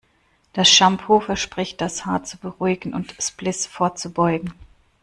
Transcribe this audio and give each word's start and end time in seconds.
Das 0.53 0.67
Shampoo 0.67 1.19
verspricht 1.19 1.79
das 1.79 2.07
Haar 2.07 2.23
zu 2.23 2.37
beruhigen 2.39 2.95
und 2.95 3.15
Spliss 3.19 3.67
vorzubeugen. 3.67 4.51